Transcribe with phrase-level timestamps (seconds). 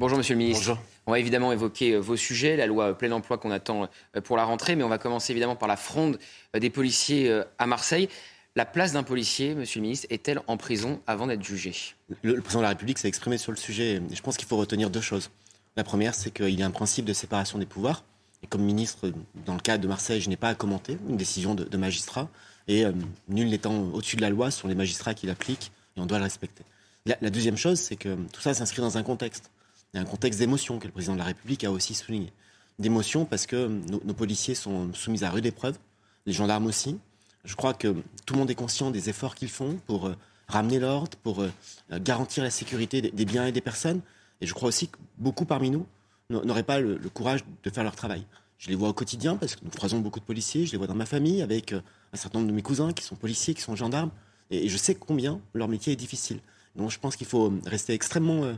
[0.00, 0.66] Bonjour Monsieur le Ministre.
[0.66, 0.84] Bonjour.
[1.06, 3.86] On va évidemment évoquer euh, vos sujets, la loi plein emploi qu'on attend
[4.16, 6.18] euh, pour la rentrée, mais on va commencer évidemment par la fronde
[6.56, 8.08] euh, des policiers à Marseille.
[8.56, 11.74] La place d'un policier, Monsieur le Ministre, est-elle en prison avant d'être jugé
[12.22, 14.00] le, le président de la République s'est exprimé sur le sujet.
[14.10, 15.30] Je pense qu'il faut retenir deux choses.
[15.76, 18.02] La première, c'est qu'il y a un principe de séparation des pouvoirs.
[18.42, 19.12] Et comme ministre,
[19.44, 22.30] dans le cas de Marseille, je n'ai pas à commenter une décision de, de magistrat.
[22.68, 22.92] Et euh,
[23.28, 26.16] nul n'étant au-dessus de la loi, ce sont les magistrats qui l'appliquent et on doit
[26.16, 26.64] le respecter.
[27.04, 29.50] La, la deuxième chose, c'est que tout ça s'inscrit dans un contexte.
[29.92, 32.32] Il y a un contexte d'émotion que le président de la République a aussi souligné.
[32.78, 35.78] D'émotion parce que nos, policiers sont soumis à rude épreuve,
[36.26, 36.98] les gendarmes aussi.
[37.44, 40.78] Je crois que tout le monde est conscient des efforts qu'ils font pour euh, ramener
[40.78, 41.50] l'ordre, pour euh,
[41.92, 44.00] garantir la sécurité des, biens et des personnes.
[44.40, 45.86] Et je crois aussi que beaucoup parmi nous
[46.30, 48.24] n'auraient pas le, courage de faire leur travail.
[48.58, 50.86] Je les vois au quotidien parce que nous croisons beaucoup de policiers, je les vois
[50.86, 51.80] dans ma famille avec euh,
[52.12, 54.10] un certain nombre de mes cousins qui sont policiers, qui sont gendarmes,
[54.50, 56.38] et, je sais combien leur métier est difficile.
[56.76, 58.54] Donc je pense qu'il faut rester extrêmement,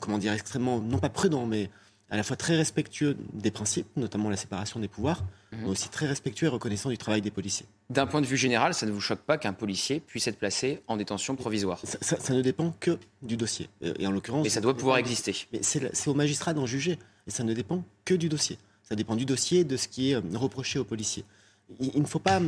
[0.00, 1.70] comment dire, extrêmement, non pas prudent, mais
[2.12, 5.56] à la fois très respectueux des principes, notamment la séparation des pouvoirs, mmh.
[5.62, 7.64] mais aussi très respectueux et reconnaissant du travail des policiers.
[7.88, 10.82] D'un point de vue général, ça ne vous choque pas qu'un policier puisse être placé
[10.88, 11.80] en détention provisoire?
[11.84, 13.70] Ça, ça, ça, ne dépend que du dossier.
[13.98, 15.34] Et en l'occurrence, mais ça doit pouvoir exister.
[15.54, 18.58] Mais c'est au magistrat d'en juger, et ça ne dépend que du dossier.
[18.82, 21.24] Ça dépend du dossier, de ce qui est reproché aux policiers.
[21.80, 22.42] Il, il ne faut pas,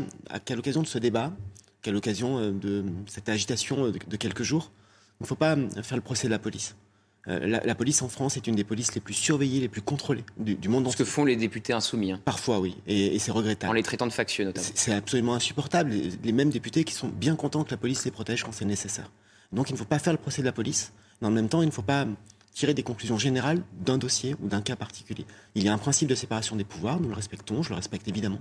[0.45, 1.33] qu'à l'occasion de ce débat,
[1.81, 4.73] qu'à l'occasion de cette agitation de, de quelques jours,
[5.21, 6.77] il ne faut pas faire le procès de la police.
[7.27, 9.81] Euh, la, la, police en France est une des polices les plus surveillées, les plus
[9.81, 12.13] contrôlées du, du monde Ce que font les députés insoumis.
[12.13, 12.21] Hein.
[12.25, 13.71] Parfois, oui, et, et c'est regrettable.
[13.71, 14.67] En les traitant de factieux, notamment.
[14.75, 15.91] C'est absolument insupportable.
[15.91, 18.67] Les, les, mêmes députés qui sont bien contents que la police les protège quand c'est
[18.67, 19.11] nécessaire.
[19.53, 21.63] Donc il ne faut pas faire le procès de la police, mais en même temps,
[21.63, 22.07] il ne faut pas
[22.53, 25.27] tirer des conclusions générales d'un dossier ou d'un cas particulier.
[25.55, 28.07] Il y a un principe de séparation des pouvoirs, nous le respectons, je le respecte
[28.09, 28.41] évidemment.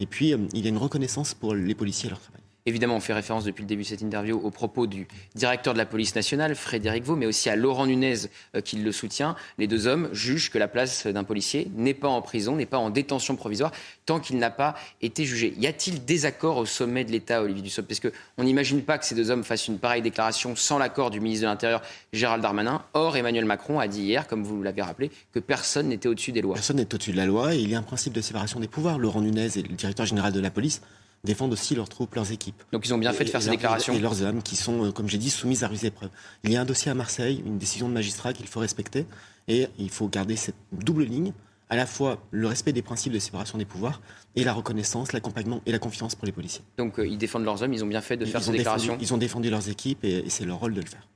[0.00, 2.41] Et puis, euh, il y a une reconnaissance pour les policiers et leur travail.
[2.64, 5.78] Évidemment, on fait référence depuis le début de cette interview aux propos du directeur de
[5.78, 8.14] la police nationale, Frédéric Vaux, mais aussi à Laurent Nunez
[8.54, 9.34] euh, qui le soutient.
[9.58, 12.78] Les deux hommes jugent que la place d'un policier n'est pas en prison, n'est pas
[12.78, 13.72] en détention provisoire,
[14.06, 15.54] tant qu'il n'a pas été jugé.
[15.58, 17.88] Y a-t-il désaccord au sommet de l'État, Olivier Dussopt?
[17.88, 21.18] Parce qu'on n'imagine pas que ces deux hommes fassent une pareille déclaration sans l'accord du
[21.18, 22.84] ministre de l'Intérieur, Gérald Darmanin.
[22.94, 26.42] Or, Emmanuel Macron a dit hier, comme vous l'avez rappelé, que personne n'était au-dessus des
[26.42, 26.54] lois.
[26.54, 28.68] Personne n'est au-dessus de la loi et il y a un principe de séparation des
[28.68, 28.98] pouvoirs.
[28.98, 30.80] Laurent Nunez est le directeur général de la police
[31.24, 32.62] défendent aussi leurs troupes, leurs équipes.
[32.72, 33.94] Donc ils ont bien fait de faire et ces déclarations.
[33.94, 36.10] Et leurs hommes qui sont, comme j'ai dit, soumis à rude épreuve.
[36.44, 39.06] Il y a un dossier à Marseille, une décision de magistrat qu'il faut respecter,
[39.48, 41.32] et il faut garder cette double ligne,
[41.68, 44.02] à la fois le respect des principes de séparation des pouvoirs
[44.36, 46.62] et la reconnaissance, l'accompagnement et la confiance pour les policiers.
[46.76, 48.92] Donc euh, ils défendent leurs hommes, ils ont bien fait de ils faire ces déclarations.
[48.94, 51.08] Défendu, ils ont défendu leurs équipes et, et c'est leur rôle de le faire.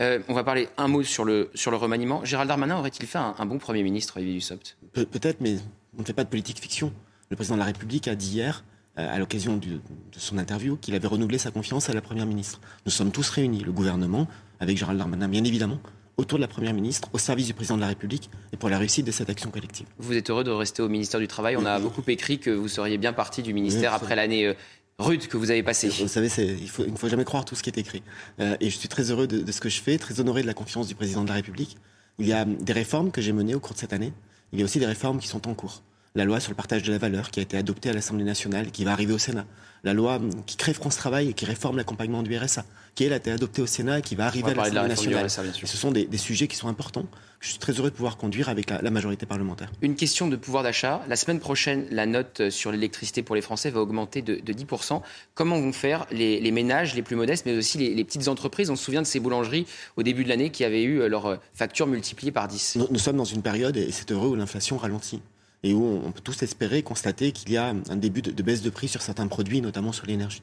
[0.00, 2.24] Euh, on va parler un mot sur le, sur le remaniement.
[2.24, 4.76] Gérald Darmanin aurait-il fait un, un, bon Premier ministre, Olivier Dussopt?
[4.92, 5.56] Pe Peut-être, mais
[5.96, 6.92] on ne fait pas de politique fiction.
[7.30, 8.64] Le président de la République a dit hier
[8.96, 9.80] à l'occasion de
[10.16, 12.60] son interview qu'il avait renouvelé sa confiance à la Première ministre.
[12.86, 14.28] Nous sommes tous réunis, le gouvernement,
[14.60, 15.80] avec Gérald Darmanin, bien évidemment,
[16.16, 18.78] autour de la Première ministre, au service du Président de la République et pour la
[18.78, 19.86] réussite de cette action collective.
[19.98, 21.56] Vous êtes heureux de rester au ministère du Travail.
[21.56, 24.54] On a beaucoup écrit que vous seriez bien parti du ministère oui, après l'année euh,
[24.98, 25.88] rude que vous avez passée.
[25.88, 28.02] Vous savez, il, faut, il ne faut jamais croire tout ce qui est écrit.
[28.40, 30.46] Euh, et je suis très heureux de, de, ce que je fais, très honoré de
[30.46, 31.76] la confiance du Président de la République.
[32.18, 34.12] Il y a des réformes que j'ai menées au cours de cette année.
[34.52, 35.82] Il y a aussi des réformes qui sont en cours
[36.16, 38.70] la loi sur le partage de la valeur qui a été adoptée à l'Assemblée nationale,
[38.70, 39.46] qui va arriver au Sénat,
[39.82, 42.64] la loi qui crée France Travail et qui réforme l'accompagnement du RSA,
[42.94, 45.26] qui elle a été adoptée au Sénat et qui va arriver à l'Assemblée nationale.
[45.26, 47.06] RSA, ce sont des, des, sujets qui sont importants.
[47.40, 49.72] Je suis très heureux de pouvoir conduire avec la, la majorité parlementaire.
[49.82, 51.02] Une question de pouvoir d'achat.
[51.08, 55.02] La semaine prochaine, la note sur l'électricité pour les Français va augmenter de, de 10%.
[55.34, 58.70] Comment vont faire les, les, ménages les plus modestes, mais aussi les, les, petites entreprises?
[58.70, 61.88] On se souvient de ces boulangeries au début de l'année qui avaient eu leur facture
[61.88, 62.76] multipliée par 10.
[62.76, 65.20] Nous, nous sommes dans une période, et c'est heureux, où l'inflation ralentit
[65.64, 68.60] et où on peut tous espérer constater qu'il y a un début de, de, baisse
[68.60, 70.42] de prix sur certains produits, notamment sur l'énergie.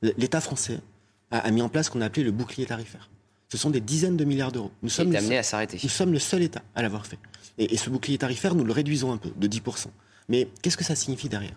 [0.00, 0.78] L'État français
[1.32, 3.10] a, a, mis en place ce qu'on a appelé le bouclier tarifaire.
[3.48, 4.70] Ce sont des dizaines de milliards d'euros.
[4.82, 5.78] Nous sommes amené à s'arrêter.
[5.82, 7.18] Nous sommes le seul État à l'avoir fait.
[7.58, 9.86] Et, et, ce bouclier tarifaire, nous le réduisons un peu, de 10%.
[10.28, 11.56] Mais qu'est-ce que ça signifie derrière?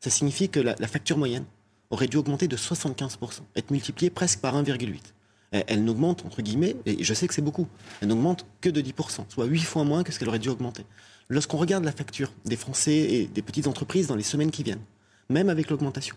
[0.00, 1.44] Ça signifie que la, la, facture moyenne
[1.88, 4.98] aurait dû augmenter de 75%, être multipliée presque par 1,8.
[5.52, 7.66] Elle, elle n'augmente, entre guillemets, et je sais que c'est beaucoup,
[8.02, 10.84] elle n'augmente que de 10%, soit 8 fois moins que ce qu'elle aurait dû augmenter.
[11.30, 14.82] Lorsqu'on regarde la facture des Français et des petites entreprises dans les semaines qui viennent,
[15.28, 16.16] même avec l'augmentation,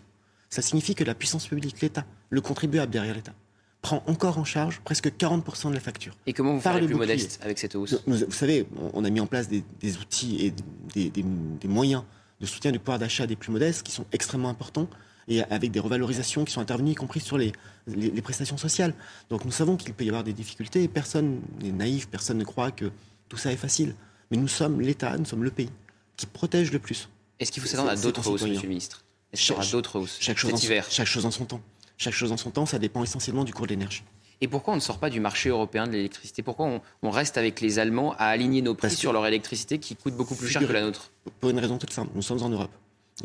[0.50, 3.32] ça signifie que la puissance publique, l'État, le contribuable derrière l'État,
[3.80, 6.16] prend encore en charge presque 40% de la facture.
[6.26, 8.02] Et comment vous Par faire le plus modeste avec cette hausse?
[8.06, 10.52] Vous savez, on on a mis en place des, des outils et
[10.94, 11.22] des, des-
[11.60, 12.02] des moyens
[12.40, 14.88] de soutien du pouvoir d'achat des plus modestes qui sont extrêmement importants
[15.28, 17.52] et avec des revalorisations qui sont intervenues, y compris sur les,
[17.86, 18.94] les- les prestations sociales.
[19.30, 22.44] Donc nous savons qu'il peut y avoir des difficultés et personne n'est naïf, personne ne
[22.44, 22.90] croit que
[23.28, 23.94] tout ça est facile.
[24.34, 25.70] Mais nous sommes l'État, nous sommes le pays
[26.16, 27.08] qui protège le plus.
[27.38, 29.04] Est-ce qu'il faut s'attendre à d'autres hausses, monsieur le ministre?
[29.32, 30.16] Est-ce qu'il y aura Chaque- d'autres hausses?
[30.18, 31.60] Chaque chose, cet en, hiver chaque chose en son temps.
[31.98, 34.02] Chaque chose en son temps, ça dépend essentiellement du cours de l'énergie.
[34.40, 36.42] Et pourquoi on ne sort pas du marché européen de l'électricité?
[36.42, 39.78] Pourquoi on, on reste avec les Allemands à aligner nos prix Parce sur leur électricité
[39.78, 41.12] qui coûte beaucoup plus cher que la nôtre?
[41.38, 42.72] Pour une raison toute simple, nous sommes en Europe.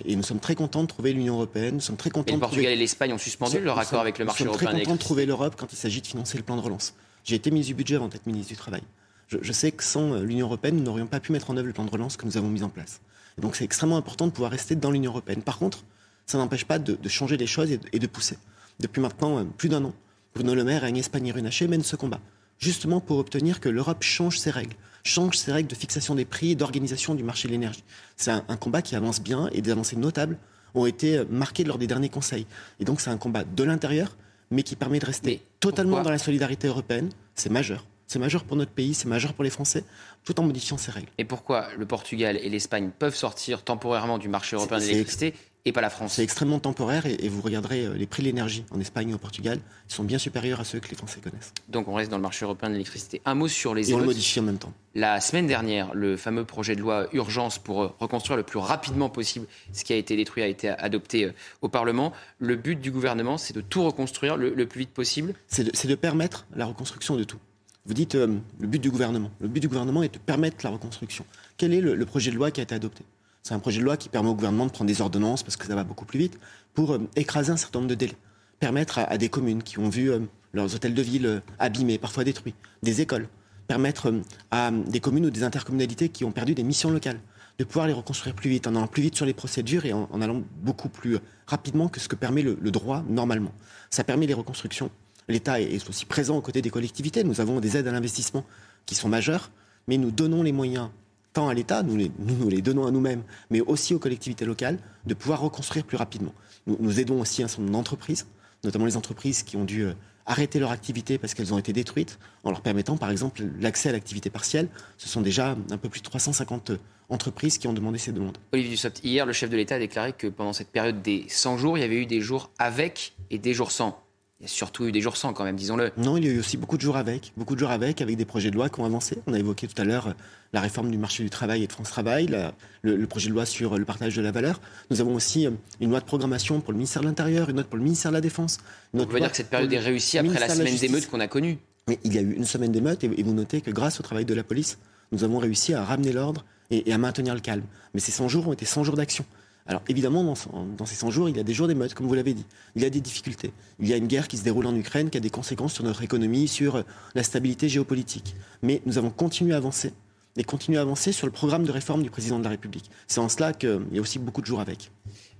[0.05, 2.37] Et nous sommes très contents de trouver l'Union européenne, nous sommes très Et contents le
[2.37, 2.73] de Portugal trouver...
[2.73, 4.83] et l'Espagne ont suspendu Nous leur sommes- accord avec le marché Nous européen sommes de
[4.83, 6.93] très contents de trouver l'Europe quand il s'agit de financer le plan de relance.
[7.23, 8.81] J'ai été ministre du budget avant d'être ministre du Travail.
[9.29, 11.67] Je, je sais que sans euh, l'Union européenne, nous n'aurions pas pu mettre en œuvre
[11.67, 12.99] le plan de relance que nous avons mis en place.
[13.37, 15.43] Et donc c'est extrêmement important de pouvoir rester dans l'Union européenne.
[15.43, 15.83] Par contre,
[16.25, 18.37] ça n'empêche pas de, de changer les choses et de, et de pousser.
[18.79, 19.93] Depuis maintenant euh, plus d'un an,
[20.33, 22.19] Bruno Le Maire et Agnès Pannier-Runacher mènent ce combat,
[22.57, 26.51] justement pour obtenir que l'Europe change ses règles, change ses règles de fixation des prix
[26.51, 27.83] et d'organisation du marché de l'énergie.
[28.17, 30.37] C'est un, un combat qui avance bien et des avancées notables
[30.73, 32.47] ont été euh, marquées lors des derniers conseils.
[32.79, 34.17] Et donc c'est un combat de l'intérieur,
[34.51, 37.09] mais qui permet de rester Mais totalement dans la solidarité européenne.
[37.35, 37.85] C'est majeur.
[38.09, 39.83] C'est majeur pour notre pays, c'est majeur pour les Français,
[40.23, 41.09] tout en modifiant ses règles.
[41.19, 45.35] Et pourquoi le Portugal et l'Espagne peuvent sortir temporairement du marché européen de l'électricité
[45.65, 46.13] et pas la France?
[46.13, 49.13] C'est extrêmement temporaire et, et vous regarderez euh, les prix de l'énergie en Espagne et
[49.13, 51.53] au Portugal, ils sont bien supérieurs à ceux que les Français connaissent.
[51.67, 53.21] Donc on reste dans le marché européen de l'électricité.
[53.25, 54.73] Un mot sur les Et on le modifie en même temps.
[54.95, 59.11] La semaine dernière, le fameux projet de loi urgence pour euh, reconstruire le plus rapidement
[59.11, 62.11] possible ce qui a été détruit a été adopté euh, au Parlement.
[62.39, 65.35] Le but du gouvernement, c'est de tout reconstruire le, le plus vite possible.
[65.47, 67.37] c'est de, c'est de permettre la reconstruction de tout.
[67.85, 69.31] Vous dites euh, le but du gouvernement.
[69.39, 71.25] Le but du gouvernement est de permettre la reconstruction.
[71.57, 73.03] Quel est le, projet de loi qui a été adopté?
[73.41, 75.65] C'est un projet de loi qui permet au gouvernement de prendre des ordonnances, parce que
[75.65, 76.37] ça va beaucoup plus vite,
[76.73, 78.17] pour euh, écraser un certain nombre de délais.
[78.59, 80.19] Permettre à, des communes qui ont vu euh,
[80.53, 82.53] leurs hôtels de ville abîmés, parfois détruits,
[82.83, 83.27] des écoles.
[83.67, 84.11] Permettre
[84.51, 87.19] à des communes ou des intercommunalités qui ont perdu des missions locales
[87.59, 90.07] de pouvoir les reconstruire plus vite, en allant plus vite sur les procédures et en,
[90.21, 93.51] allant beaucoup plus rapidement que ce que permet le, le droit normalement.
[93.91, 94.89] Ça permet les reconstructions.
[95.29, 97.23] L'État est aussi présent aux côtés des collectivités.
[97.23, 98.43] Nous avons des aides à l'investissement
[98.87, 99.51] qui sont majeures,
[99.87, 100.89] mais nous donnons les moyens,
[101.33, 103.21] tant à l'État, nous, nous les donnons à nous-mêmes,
[103.51, 106.33] mais aussi aux collectivités locales, de pouvoir reconstruire plus rapidement.
[106.65, 108.25] Nous, aidons aussi un certain nombre d'entreprises,
[108.63, 109.93] notamment les entreprises qui ont dû euh,
[110.25, 113.91] arrêter leur activité parce qu'elles ont été détruites, en leur permettant par exemple l'accès à
[113.91, 114.67] l'activité partielle.
[114.97, 116.71] Ce sont déjà un peu plus de 350
[117.09, 118.37] entreprises qui ont demandé ces demandes.
[118.51, 121.57] Olivier Dussopt, hier, le chef de l'État a déclaré que pendant cette période des 100
[121.57, 124.03] jours, il y avait eu des jours avec et des jours sans.
[124.39, 125.91] Il y a surtout eu des jours sans quand même, disons-le.
[125.97, 128.15] Non, il y a eu aussi beaucoup de jours avec, beaucoup de jours avec, avec
[128.15, 129.17] des projets de loi qui ont avancé.
[129.27, 130.13] On a évoqué tout à l'heure euh,
[130.53, 133.33] la réforme du marché du travail et de France Travail, la- le, le projet de
[133.33, 134.61] loi sur le partage de la valeur.
[134.91, 135.51] Nous avons aussi euh,
[135.81, 138.15] une loi de programmation pour le ministère de l'Intérieur, une autre pour le ministère de
[138.15, 138.59] la Défense.
[138.93, 141.27] Une On peut dire que cette période est réussie après la semaine d'émeutes qu'on a
[141.27, 141.57] connue?
[141.89, 144.03] Mais il y a eu une semaine d'émeutes et, et vous notez que grâce au
[144.03, 144.77] travail de la police,
[145.11, 147.63] nous avons réussi à ramener l'ordre et, et à maintenir le calme.
[147.93, 149.25] Mais ces 100 jours ont été 100 jours d'action.
[149.69, 152.07] Alors évidemment, dans, ce- dans ces 100 jours, il y a des jours d'émeutes, comme
[152.07, 152.43] vous l'avez dit.
[152.75, 153.51] Il y a des difficultés.
[153.79, 155.83] Il y a une guerre qui se déroule en Ukraine qui a des conséquences sur
[155.83, 156.81] notre économie, sur euh,
[157.13, 158.35] la stabilité géopolitique.
[158.63, 159.93] Mais nous avons continué à avancer
[160.39, 162.89] et continué à avancer sur le programme de réforme du président de la République.
[163.07, 164.89] C'est en cela qu'il y a aussi beaucoup de jours avec.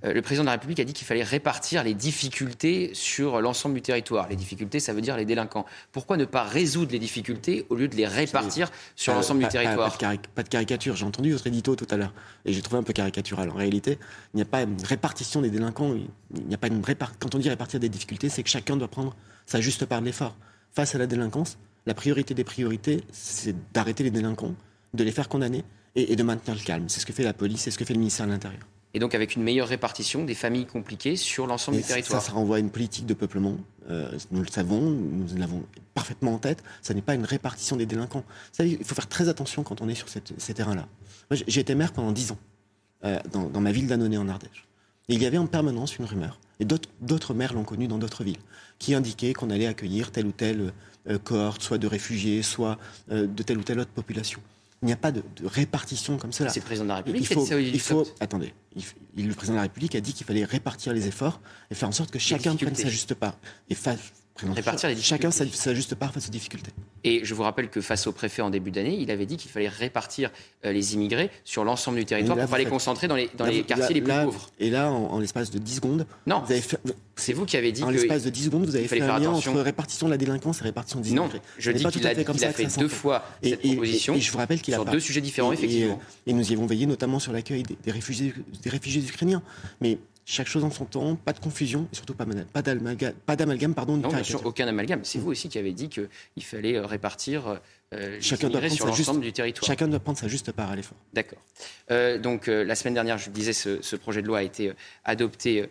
[0.03, 3.75] Euh, le président de la République a dit qu'il fallait répartir les difficultés sur l'ensemble
[3.75, 4.27] du territoire.
[4.29, 5.65] Les difficultés, ça veut dire les délinquants.
[5.93, 9.45] Pourquoi ne pas résoudre les difficultés au lieu de les répartir sur Pas- l'ensemble du
[9.45, 10.95] pas- territoire Pas, de cari- pas de caricature.
[10.97, 12.13] J'ai entendu votre édito tout à l'heure
[12.45, 13.49] et j'ai trouvé un peu caricatural.
[13.49, 13.97] En réalité,
[14.33, 15.93] il n'y a pas une répartition des délinquants.
[16.35, 18.75] Il n'y a pas une répar- Quand on dit répartir des difficultés, c'est que chacun
[18.75, 19.15] doit prendre
[19.45, 20.35] sa juste part de l'effort.
[20.73, 24.53] Face à la délinquance, la priorité des priorités, c'est d'arrêter les délinquants,
[24.93, 25.63] de les faire condamner
[25.95, 26.89] et, et de maintenir le calme.
[26.89, 28.61] C'est ce que fait la police, c'est ce que fait le ministère de l'Intérieur.
[28.95, 32.21] Et donc avec une meilleure répartition des familles compliquées sur l'ensemble du ça, territoire.
[32.23, 33.55] ça renvoie à une politique de peuplement.
[33.91, 36.63] Euh, nous le savons, nous l'avons parfaitement en tête.
[36.81, 38.23] Ça n'est pas une répartition des délinquants.
[38.59, 40.87] Il faut faire très attention quand on est sur cette- ces terrains-là.
[41.29, 42.39] Moi, j'ai- été maire pendant dix ans
[43.03, 44.65] euh, dans, dans ma ville d'Annonay en Ardèche.
[45.07, 48.23] Et il y avait en permanence une rumeur, et d'autres- maires l'ont connu dans d'autres
[48.23, 48.37] villes,
[48.79, 50.73] qui indiquait qu'on allait accueillir telle ou telle
[51.09, 52.77] euh, cohorte, soit de réfugiés, soit
[53.09, 54.39] de telle ou telle autre population.
[54.81, 56.49] Il n'y a pas de, de répartition comme cela.
[56.49, 58.53] C'est le président de la République Il faut, ça, il faut, attendez,
[59.15, 61.89] il le président de la République a dit qu'il fallait répartir les efforts et faire
[61.89, 63.37] en sorte que chacun prenne sa juste part.
[63.69, 63.75] Et
[64.47, 66.71] Répartir les chacun sa, juste part face aux difficultés.
[67.03, 69.49] Et je vous rappelle que face au préfet en début d'année, il avait dit qu'il
[69.49, 70.31] fallait répartir
[70.65, 73.45] euh, les immigrés sur l'ensemble du territoire là, pour pas les concentrer dans les, dans
[73.45, 74.49] Là, les vous- quartiers là- les plus là- pauvres.
[74.59, 76.77] Et là, en, en l'espace de 10 secondes, Non, vous avez fait,
[77.15, 79.17] c'est vous qui avez dit en que l'espace de 10 secondes, vous avez fait un
[79.19, 81.41] lien entre répartition de la délinquance et répartition des Non, immigrés.
[81.57, 82.69] je Ce n'est dis pas qu'il tout à a, fait comme il ça a fait
[82.69, 84.91] ça deux fois Et- cette et- proposition et je vous rappelle qu'il a sur pas-
[84.91, 85.99] deux sujets différents, effectivement.
[86.27, 89.41] Et, nous y avons veillé notamment sur l'accueil des, des réfugiés, des réfugiés ukrainiens.
[89.79, 89.97] Mais
[90.29, 92.25] chaque chose en son temps, pas de confusion et surtout pas,
[93.35, 93.97] d'amalgame, pardon.
[93.97, 94.99] Non, bien sûr, aucun amalgame.
[95.03, 97.59] C'est vous aussi qui avez dit qu'il fallait euh, répartir
[97.95, 99.65] euh, chacun doit sur l'ensemble du territoire.
[99.65, 100.97] Chacun doit prendre sa juste part à l'effort.
[101.13, 101.39] D'accord.
[101.89, 104.71] Euh, donc la semaine dernière, je disais, ce, projet de loi a été
[105.03, 105.67] adopté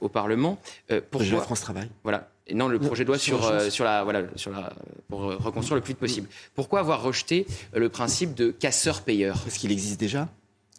[0.00, 0.58] au Parlement.
[0.88, 1.88] pourquoi projet France Travail.
[2.02, 2.28] Voilà.
[2.46, 3.38] Et non, le projet de loi sur,
[3.70, 4.74] sur, la, voilà, sur la,
[5.08, 6.28] pour reconstruire le plus vite possible.
[6.54, 9.40] Pourquoi avoir rejeté le principe de casseur-payeur?
[9.40, 10.28] Parce qu'il existe déjà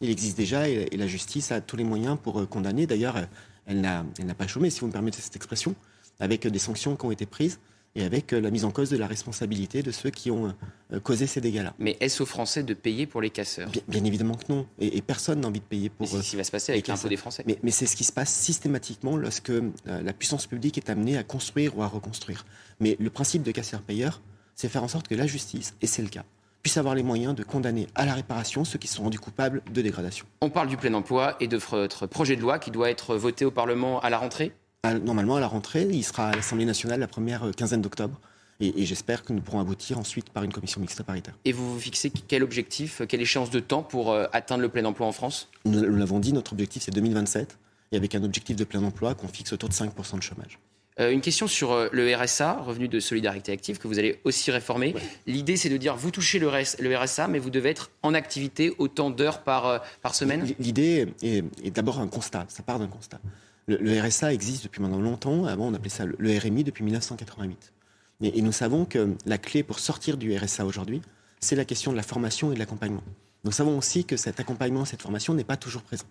[0.04, 2.86] il existe déjà et, la justice a tous les moyens pour euh, condamner.
[2.86, 3.18] D'ailleurs,
[3.66, 4.04] elle n'a
[4.38, 5.76] pas chômé, si vous me permettez cette expression,
[6.20, 7.60] avec des sanctions qui ont été prises
[7.96, 10.54] et avec euh, la mise en cause de la responsabilité de ceux qui ont
[10.92, 11.74] euh, causé ces dégâts-là.
[11.80, 13.72] Mais est-ce aux Français de payer pour les casseurs?
[13.88, 14.68] Bien, évidemment que non.
[14.80, 16.08] Et, personne n'a envie de payer pour.
[16.08, 17.46] C'est ce qui va se passer avec l'impôt des Français.
[17.46, 19.54] Mais, c'est ce qui se passe systématiquement lorsque
[19.86, 22.46] la puissance publique est amenée à construire ou à reconstruire.
[22.80, 24.22] Mais le principe de casseur-payeur,
[24.56, 26.26] c'est faire en sorte que la justice, et c'est le cas,
[26.64, 29.82] puisse avoir les moyens de condamner à la réparation ceux qui sont rendus coupables de
[29.82, 30.26] dégradation.
[30.42, 33.44] On parle du plein emploi et de votre projet de loi qui doit être voté
[33.44, 34.54] au Parlement à la rentrée?
[34.84, 38.20] Ah, Normalement, à la rentrée, il sera à l'Assemblée nationale la première euh, quinzaine d'octobre.
[38.60, 41.34] Et, j'espère que nous pourrons aboutir ensuite par une commission mixte paritaire.
[41.44, 44.86] Et vous vous fixez quel objectif, quelle échéance de temps pour euh, atteindre le plein
[44.86, 45.50] emploi en France?
[45.66, 47.58] Nous l'avons dit, notre objectif c'est 2027,
[47.92, 50.60] et avec un objectif de plein emploi qu'on fixe autour de 5% de chômage.
[51.00, 54.52] Euh, une question sur euh, le RSA, revenu de solidarité active, que vous allez aussi
[54.52, 54.94] réformer.
[55.26, 59.10] L'idée, c'est de dire, vous touchez le, RSA, mais vous devez être en activité autant
[59.10, 63.20] d'heures par, euh, par semaine L'idée est, d'abord un constat, ça part d'un constat.
[63.68, 67.74] Le, RSA existe depuis maintenant longtemps, avant on appelait ça le, RMI depuis 1988.
[68.22, 71.02] Et, et, nous savons que la clé pour sortir du RSA aujourd'hui,
[71.40, 73.04] c'est la question de la formation et de l'accompagnement.
[73.46, 76.06] Nous savons aussi que cet accompagnement, cette formation n'est pas toujours présent.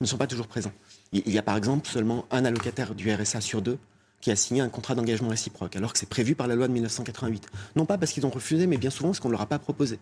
[0.00, 0.72] Ne sont pas toujours présents.
[1.12, 3.78] Il y a par exemple seulement un allocataire du RSA sur deux
[4.20, 6.72] qui a signé un contrat d'engagement réciproque, alors que c'est prévu par la loi de
[6.72, 7.46] 1988.
[7.76, 9.58] Non pas parce qu'ils ont refusé, mais bien souvent parce qu'on ne leur a pas
[9.58, 9.98] proposé.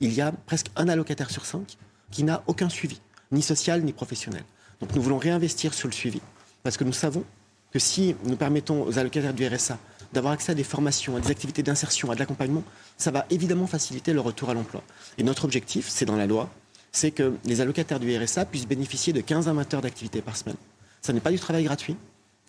[0.00, 1.76] Il y a presque un allocataire sur cinq
[2.10, 3.00] qui n'a aucun suivi,
[3.30, 4.42] ni social ni professionnel.
[4.80, 6.20] Donc nous voulons réinvestir sur le suivi,
[6.62, 7.24] parce que nous savons
[7.70, 9.78] que si nous permettons aux allocataires du RSA
[10.12, 12.64] d'avoir accès à des formations, à des activités d'insertion, à de l'accompagnement,
[12.96, 14.82] ça va évidemment faciliter leur retour à l'emploi.
[15.18, 16.50] Et notre objectif, c'est dans la loi,
[16.90, 20.36] c'est que les allocataires du RSA puissent bénéficier de 15 à 20 heures d'activité par
[20.36, 20.56] semaine.
[21.00, 21.96] Ça n'est pas du travail gratuit,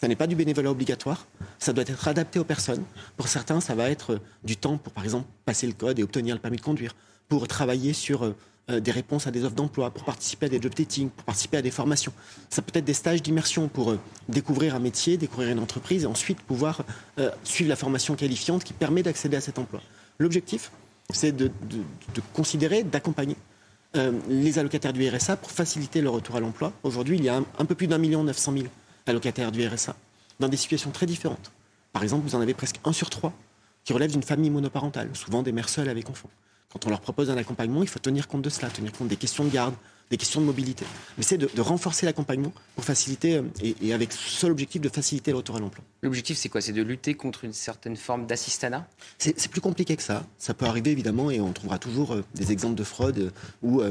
[0.02, 1.28] ça n'est pas du bénévolat obligatoire.
[1.60, 2.84] Ça doit être adapté aux personnes.
[3.18, 6.34] Pour certains, ça va être du temps pour, par exemple, passer le code et obtenir
[6.34, 6.96] le permis de conduire,
[7.30, 10.74] pour travailler sur euh, des réponses à des offres d'emploi, pour participer à des job
[10.74, 12.12] dating, pour participer à des formations.
[12.50, 16.08] Ça peut être des stages d'immersion pour euh, découvrir un métier, découvrir une entreprise et
[16.08, 16.84] ensuite pouvoir
[17.20, 19.82] euh, suivre la formation qualifiante qui permet d'accéder à cet emploi.
[20.18, 20.72] L'objectif,
[21.12, 21.52] c'est de,
[22.34, 23.36] considérer, d'accompagner
[24.30, 26.72] les allocataires du RSA pour faciliter le retour à l'emploi.
[26.84, 28.70] Aujourd'hui, il y a un, un peu plus d'un million neuf cent mille
[29.08, 29.96] allocataires du RSA,
[30.40, 31.52] dans des situations très différentes.
[31.94, 33.34] Par exemple, vous en avez presque un sur trois
[33.84, 36.30] qui relèvent d'une famille monoparentale, souvent des mères seules avec enfants.
[36.72, 39.18] Quand on leur propose un accompagnement, il faut tenir compte de cela, tenir compte des
[39.18, 39.74] questions de garde,
[40.10, 40.86] des questions de mobilité.
[41.18, 43.44] Mais c'est de, renforcer l'accompagnement pour faciliter, euh,
[43.82, 45.84] et, avec ce seul objectif de faciliter le retour à l'emploi.
[46.02, 46.62] L'objectif, c'est quoi?
[46.62, 48.86] C'est de lutter contre une certaine forme d'assistanat?
[49.18, 50.26] C'est, plus compliqué que ça.
[50.38, 53.32] Ça peut arriver, évidemment, et on trouvera toujours euh, des exemples de fraude euh,
[53.62, 53.82] ou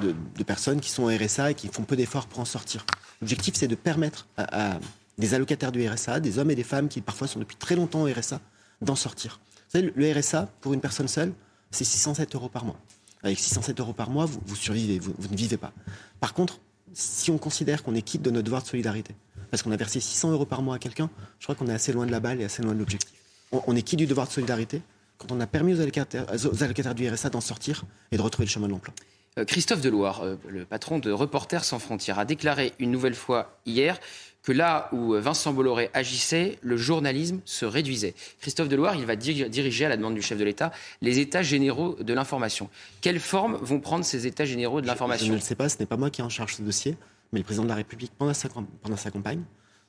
[0.00, 2.84] de, personnes qui sont au RSA et qui font peu d'efforts pour en sortir.
[3.20, 4.78] L'objectif, c'est de permettre à,
[5.18, 8.02] des allocataires du RSA, des hommes et des femmes qui parfois sont depuis très longtemps
[8.02, 8.40] au RSA,
[8.80, 9.40] d'en sortir.
[9.68, 11.32] Vous savez, le RSA, pour une personne seule,
[11.70, 12.80] c'est 607 euros par mois.
[13.22, 15.72] Avec 607 euros par mois, vous, survivez, vous, ne vivez pas.
[16.20, 16.60] Par contre,
[16.94, 19.14] si on considère qu'on est quitte de notre devoir de solidarité,
[19.50, 21.92] parce qu'on a versé 600 euros par mois à quelqu'un, je crois qu'on est assez
[21.92, 23.12] loin de la balle et assez loin de l'objectif.
[23.52, 24.80] On, est quitte du devoir de solidarité
[25.18, 28.46] quand on a permis aux allocataires, aux allocataires du RSA d'en sortir et de retrouver
[28.46, 28.94] le chemin de l'emploi?
[29.38, 33.56] Euh, Christophe Deloire, euh, le patron de Reporters sans frontières, a déclaré une nouvelle fois
[33.64, 34.00] hier
[34.42, 38.14] que là où Vincent Bolloré agissait, le journalisme se réduisait.
[38.40, 40.72] Christophe Deloire, il va diriger, à la demande du chef de l'État,
[41.02, 42.70] les États généraux de l'information.
[43.02, 45.78] Quelle forme vont prendre ces États généraux de l'information Je, ne le sais pas, ce
[45.78, 46.96] n'est pas moi qui en charge ce dossier,
[47.32, 49.42] mais le président de la République, pendant sa, campagne,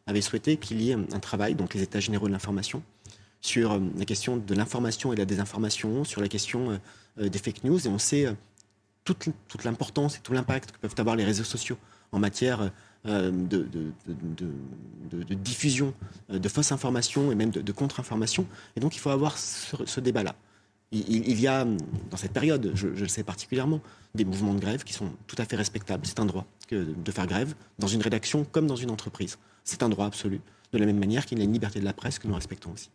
[0.06, 2.84] avait souhaité qu'il y ait un travail, donc les États généraux de l'information,
[3.40, 6.80] sur euh, la question de l'information et de la désinformation, sur la question
[7.18, 8.28] des fake news, et on sait
[9.04, 11.78] toute, l'importance et tout l'impact que peuvent avoir les réseaux sociaux
[12.12, 12.72] en matière
[13.08, 13.94] euh, de,
[15.34, 15.94] diffusion
[16.30, 18.46] euh, de fausses informations et même de, contre-informations.
[18.76, 20.36] Et donc il faut avoir ce, débat-là.
[20.92, 23.80] Il, y a, dans cette période, je, le sais particulièrement,
[24.14, 26.06] des mouvements de grève qui sont tout à fait respectables.
[26.06, 29.38] C'est un droit de faire grève dans une rédaction comme dans une entreprise.
[29.64, 30.42] C'est un droit absolu,
[30.74, 32.72] de la même manière qu'il y a une liberté de la presse que nous respectons
[32.74, 32.90] aussi.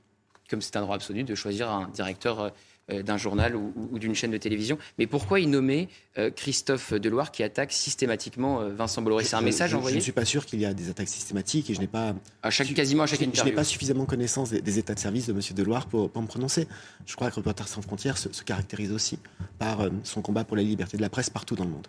[0.49, 2.51] Comme c'est un droit absolu de choisir un directeur euh,
[2.93, 4.79] euh, d'un journal ou, d'une chaîne de télévision.
[4.97, 5.89] Mais pourquoi il nommait
[6.19, 10.03] euh, Christophe Deloire qui attaque systématiquement euh, Vincent Bolloré C'est un message envoyé Je ne
[10.05, 12.15] suis pas sûr qu'il y a des attaques systématiques et je n'ai pas.
[12.45, 13.43] À chaque, quasiment à chaque interview.
[13.43, 15.41] Je n'ai pas suffisamment connaissance des, états de service de M.
[15.57, 16.69] Deloire pour, pour me prononcer.
[17.07, 19.19] Je crois que Reporters sans frontières se, se caractérise aussi
[19.59, 21.89] par son combat pour la liberté de la presse partout dans le monde.